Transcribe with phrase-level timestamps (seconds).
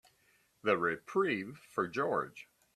[0.63, 2.49] The reprieve for George.